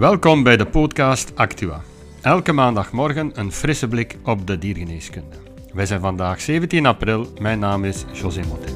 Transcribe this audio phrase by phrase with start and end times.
[0.00, 1.82] Welkom bij de podcast Actua.
[2.22, 5.36] Elke maandagmorgen een frisse blik op de diergeneeskunde.
[5.72, 7.32] Wij zijn vandaag 17 april.
[7.40, 8.72] Mijn naam is José Motte.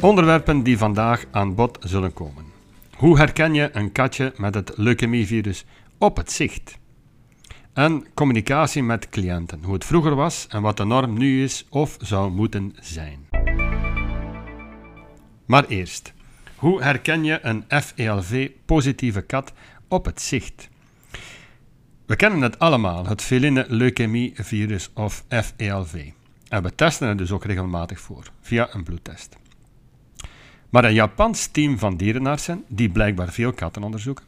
[0.00, 2.44] Onderwerpen die vandaag aan bod zullen komen.
[2.96, 5.64] Hoe herken je een katje met het leukemievirus
[5.98, 6.78] op het zicht?
[7.72, 11.96] En communicatie met cliënten, hoe het vroeger was en wat de norm nu is of
[12.00, 13.29] zou moeten zijn.
[15.50, 16.12] Maar eerst,
[16.56, 19.52] hoe herken je een FELV-positieve kat
[19.88, 20.68] op het zicht?
[22.06, 26.10] We kennen het allemaal, het feline leukemie-virus of FELV.
[26.48, 29.36] En we testen het dus ook regelmatig voor, via een bloedtest.
[30.68, 34.24] Maar een Japans team van dierenartsen, die blijkbaar veel katten onderzoeken,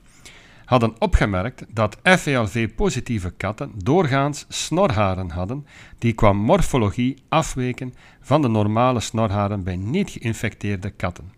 [0.64, 5.66] hadden opgemerkt dat FELV-positieve katten doorgaans snorharen hadden
[5.98, 11.32] die qua morfologie afweken van de normale snorharen bij niet geïnfecteerde katten.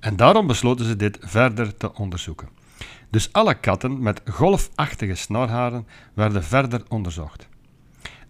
[0.00, 2.48] En daarom besloten ze dit verder te onderzoeken.
[3.10, 7.48] Dus alle katten met golfachtige snorharen werden verder onderzocht.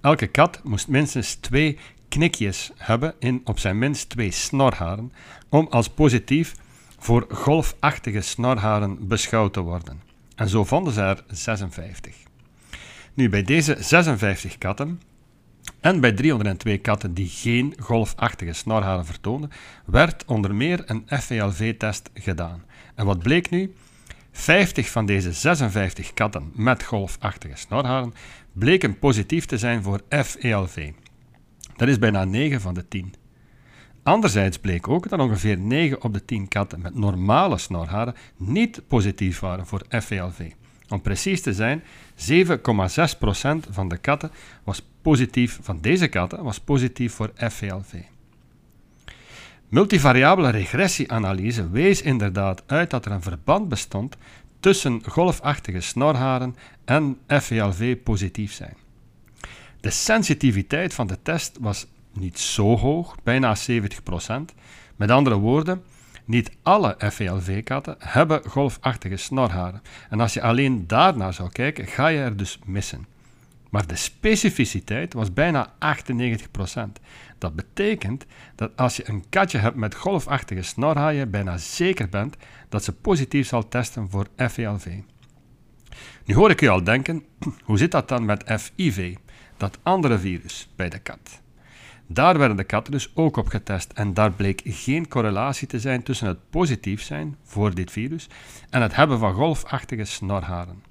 [0.00, 5.12] Elke kat moest minstens twee knikjes hebben in op zijn minst twee snorharen
[5.48, 6.54] om als positief
[6.98, 10.09] voor golfachtige snorharen beschouwd te worden.
[10.40, 12.16] En zo vonden ze er 56.
[13.14, 15.00] Nu, bij deze 56 katten
[15.80, 19.50] en bij 302 katten die geen golfachtige snorharen vertoonden,
[19.86, 22.64] werd onder meer een FELV-test gedaan.
[22.94, 23.74] En wat bleek nu?
[24.32, 28.14] 50 van deze 56 katten met golfachtige snorharen
[28.52, 30.92] bleken positief te zijn voor FELV.
[31.76, 33.14] Dat is bijna 9 van de 10.
[34.02, 39.40] Anderzijds bleek ook dat ongeveer 9 op de 10 katten met normale snorharen niet positief
[39.40, 40.50] waren voor FELV.
[40.88, 41.86] Om precies te zijn, 7,6%
[43.70, 44.30] van de katten
[44.64, 47.94] was positief, van deze katten was positief voor FELV.
[49.68, 54.16] Multivariabele regressieanalyse wees inderdaad uit dat er een verband bestond
[54.60, 58.76] tussen golfachtige snorharen en FELV positief zijn.
[59.80, 63.60] De sensitiviteit van de test was niet zo hoog, bijna 70%.
[64.96, 65.82] Met andere woorden,
[66.24, 69.82] niet alle FELV-katten hebben golfachtige snorharen.
[70.10, 73.06] En als je alleen daarnaar zou kijken, ga je er dus missen.
[73.70, 76.80] Maar de specificiteit was bijna 98%.
[77.38, 82.36] Dat betekent dat als je een katje hebt met golfachtige snorhaaien, bijna zeker bent
[82.68, 84.86] dat ze positief zal testen voor FELV.
[86.24, 87.24] Nu hoor ik u al denken,
[87.64, 89.14] hoe zit dat dan met FIV,
[89.56, 91.39] dat andere virus bij de kat?
[92.12, 96.02] Daar werden de katten dus ook op getest en daar bleek geen correlatie te zijn
[96.02, 98.28] tussen het positief zijn voor dit virus
[98.70, 100.82] en het hebben van golfachtige snorharen.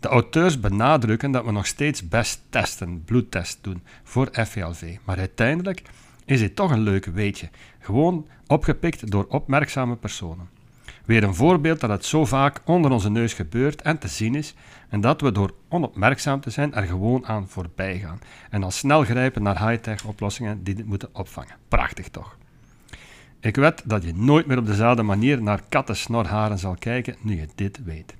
[0.00, 5.82] De auteurs benadrukken dat we nog steeds best testen, bloedtest doen voor FVLV, maar uiteindelijk
[6.24, 10.48] is dit toch een leuk weetje, gewoon opgepikt door opmerkzame personen.
[11.04, 14.54] Weer een voorbeeld dat het zo vaak onder onze neus gebeurt en te zien is,
[14.88, 18.20] en dat we door onopmerkzaam te zijn er gewoon aan voorbij gaan.
[18.50, 21.54] En dan snel grijpen naar high-tech oplossingen die dit moeten opvangen.
[21.68, 22.36] Prachtig toch?
[23.40, 27.48] Ik weet dat je nooit meer op dezelfde manier naar kattensnorharen zal kijken nu je
[27.54, 28.14] dit weet.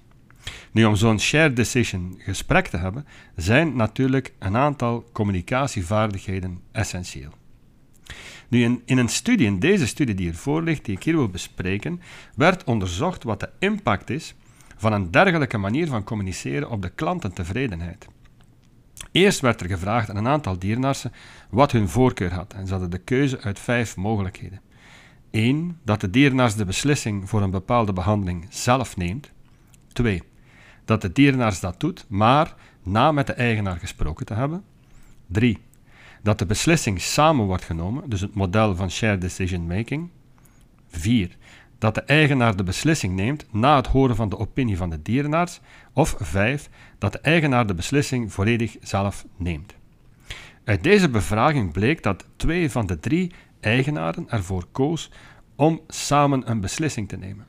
[0.71, 3.05] Nu, om zo'n shared decision gesprek te hebben,
[3.35, 7.31] zijn natuurlijk een aantal communicatievaardigheden essentieel.
[8.47, 12.01] Nu, in, een studie, in deze studie die ervoor ligt, die ik hier wil bespreken,
[12.35, 14.35] werd onderzocht wat de impact is
[14.77, 18.07] van een dergelijke manier van communiceren op de klantentevredenheid.
[19.11, 21.11] Eerst werd er gevraagd aan een aantal dierenartsen
[21.49, 24.61] wat hun voorkeur had en ze hadden de keuze uit vijf mogelijkheden.
[25.31, 25.79] 1.
[25.83, 29.31] Dat de dierenarts de beslissing voor een bepaalde behandeling zelf neemt.
[29.93, 30.21] 2.
[30.89, 34.63] Dat de dierenarts dat doet, maar na met de eigenaar gesproken te hebben.
[35.27, 35.57] 3.
[36.23, 40.09] Dat de beslissing samen wordt genomen, dus het model van shared decision making.
[40.87, 41.37] 4.
[41.77, 45.59] Dat de eigenaar de beslissing neemt na het horen van de opinie van de dierenarts.
[45.93, 46.69] Of 5.
[46.97, 49.75] Dat de eigenaar de beslissing volledig zelf neemt.
[50.63, 55.11] Uit deze bevraging bleek dat twee van de drie eigenaren ervoor koos
[55.55, 57.45] om samen een beslissing te nemen.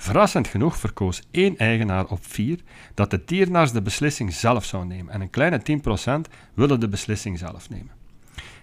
[0.00, 2.58] Verrassend genoeg verkoos één eigenaar op vier
[2.94, 5.60] dat de dierenarts de beslissing zelf zou nemen en een kleine
[6.26, 7.90] 10% wilde de beslissing zelf nemen.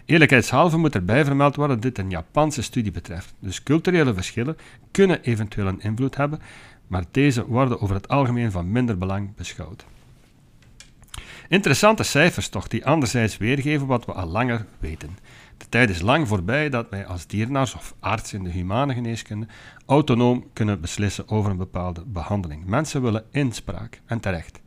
[0.06, 4.58] Eerlijkheidshalve moet erbij vermeld worden dat dit een Japanse studie betreft, dus culturele verschillen
[4.92, 6.40] kunnen eventueel een invloed hebben,
[6.88, 9.86] maar deze worden over het algemeen van minder belang beschouwd.
[11.48, 15.18] Interessante cijfers toch, die anderzijds weergeven wat we al langer weten.
[15.58, 19.48] De tijd is lang voorbij dat wij als dierenarts of arts in de humane geneeskunde
[19.86, 22.66] autonoom kunnen beslissen over een bepaalde behandeling.
[22.66, 24.60] Mensen willen inspraak, en terecht.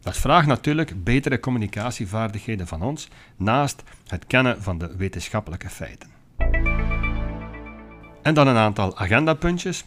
[0.00, 6.08] Dat vraagt natuurlijk betere communicatievaardigheden van ons, naast het kennen van de wetenschappelijke feiten.
[8.22, 9.84] En dan een aantal agendapuntjes.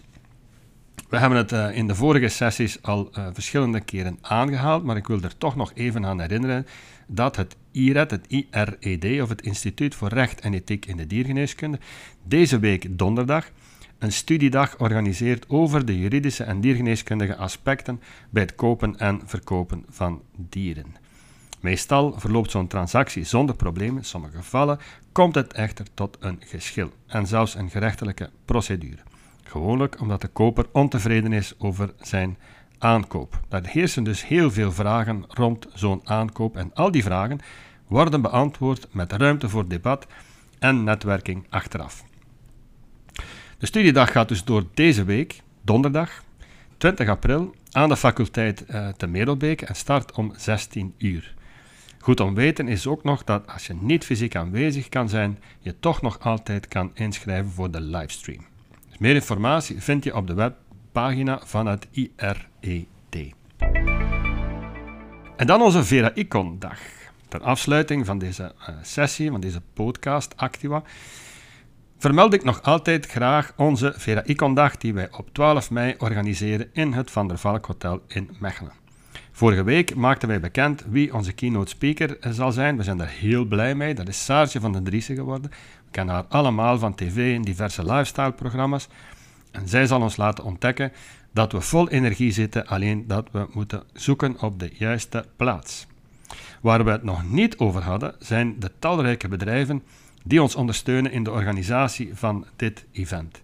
[1.09, 5.07] We hebben het uh, in de vorige sessies al uh, verschillende keren aangehaald, maar ik
[5.07, 6.67] wil er toch nog even aan herinneren
[7.07, 11.79] dat het IRED, het IRED, of het Instituut voor Recht en Ethiek in de Diergeneeskunde,
[12.23, 13.51] deze week donderdag
[13.99, 20.21] een studiedag organiseert over de juridische en diergeneeskundige aspecten bij het kopen en verkopen van
[20.35, 20.95] dieren.
[21.59, 24.79] Meestal verloopt zo'n transactie zonder problemen, in sommige gevallen
[25.11, 29.01] komt het echter tot een geschil en zelfs een gerechtelijke procedure.
[29.43, 32.37] Gewoonlijk omdat de koper ontevreden is over zijn
[32.81, 33.39] aankoop.
[33.47, 37.39] Daar heersen dus heel veel vragen rond zo'n aankoop en al die vragen
[37.87, 40.07] worden beantwoord met ruimte voor debat
[40.59, 42.03] en netwerking achteraf.
[43.57, 46.23] De studiedag gaat dus door deze week, donderdag
[46.77, 51.33] 20 april, aan de faculteit uh, te Merelbeek en start om 16 uur.
[51.99, 55.79] Goed om weten is ook nog dat als je niet fysiek aanwezig kan zijn, je
[55.79, 58.45] toch nog altijd kan inschrijven voor de livestream.
[58.89, 60.33] Dus meer informatie vind je op de
[60.91, 63.33] webpagina van het IRED.
[65.35, 66.79] En dan onze Vera Icon dag.
[67.27, 70.83] Ter afsluiting van deze uh, sessie, van deze podcast Activa,
[71.97, 76.69] vermeld ik nog altijd graag onze Vera Icon dag die wij op 12 mei organiseren
[76.73, 78.71] in het Van der Valk Hotel in Mechelen.
[79.31, 82.77] Vorige week maakten wij bekend wie onze keynote speaker zal zijn.
[82.77, 83.93] We zijn daar heel blij mee.
[83.93, 85.51] Dat is Saartje van den Driessen geworden.
[85.85, 88.87] We kennen haar allemaal van tv en diverse lifestyle-programma's.
[89.51, 90.91] En zij zal ons laten ontdekken
[91.33, 95.87] dat we vol energie zitten, alleen dat we moeten zoeken op de juiste plaats.
[96.61, 99.83] Waar we het nog niet over hadden, zijn de talrijke bedrijven
[100.23, 103.41] die ons ondersteunen in de organisatie van dit event.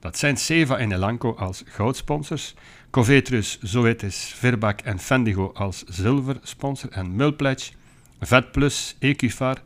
[0.00, 2.54] Dat zijn Seva en Elanco als goudsponsors,
[2.90, 7.72] Covetrus, Zoetis, Verbak en Fendigo als zilversponsor en Mulpledge,
[8.20, 9.56] VetPlus, Equifar,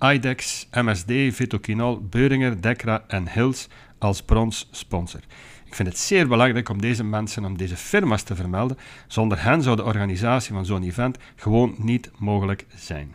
[0.00, 3.68] IDEX, MSD, Vitoquinol, Beuringer, Decra en Hills
[4.04, 5.20] als bronssponsor.
[5.64, 8.78] Ik vind het zeer belangrijk om deze mensen, om deze firma's te vermelden.
[9.06, 13.14] Zonder hen zou de organisatie van zo'n event gewoon niet mogelijk zijn.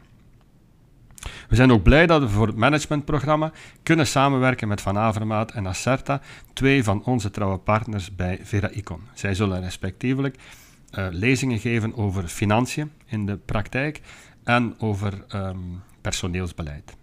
[1.49, 3.51] We zijn ook blij dat we voor het managementprogramma
[3.83, 6.21] kunnen samenwerken met Van Avermaat en Acerta,
[6.53, 9.01] twee van onze trouwe partners bij Vera Icon.
[9.13, 14.01] Zij zullen respectievelijk uh, lezingen geven over financiën in de praktijk
[14.43, 16.97] en over um, personeelsbeleid.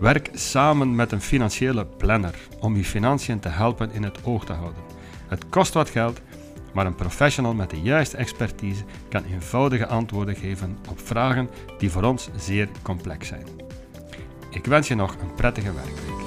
[0.00, 4.52] Werk samen met een financiële planner om je financiën te helpen in het oog te
[4.52, 4.82] houden.
[5.28, 6.20] Het kost wat geld,
[6.72, 12.02] maar een professional met de juiste expertise kan eenvoudige antwoorden geven op vragen die voor
[12.02, 13.46] ons zeer complex zijn.
[14.50, 16.23] Ik wens je nog een prettige werkweek.